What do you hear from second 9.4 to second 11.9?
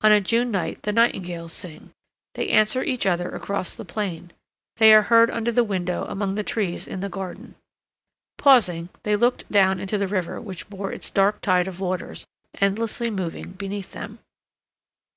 down into the river which bore its dark tide of